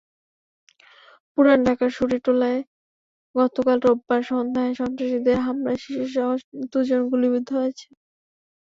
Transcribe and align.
পুরান 1.31 1.59
ঢাকার 1.67 1.91
সুরিটোলায় 1.97 2.59
গতকাল 3.35 3.77
রোববার 3.85 4.21
সন্ধ্যায় 4.29 4.73
সন্ত্রাসীদের 4.79 5.37
হামলায় 5.45 5.79
শিশুসহ 5.83 6.27
দুজন 6.71 7.01
গুলিবিদ্ধ 7.11 7.49
হয়েছে। 7.59 7.87